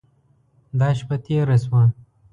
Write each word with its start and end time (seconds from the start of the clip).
دا 0.79 0.89
شپه 0.97 1.15
تېره 1.25 1.57
شوه. 1.63 1.81